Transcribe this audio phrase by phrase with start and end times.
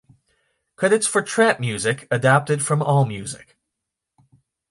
[0.77, 3.49] Credits for "Trap Muzik" adapted from Allmusic.